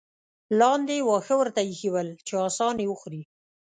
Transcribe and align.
لاندې 0.59 0.93
یې 0.97 1.05
واښه 1.07 1.35
ورته 1.39 1.61
اېښي 1.63 1.89
ول 1.91 2.07
چې 2.27 2.33
اسان 2.47 2.75
یې 2.81 2.87
وخوري. 2.89 3.21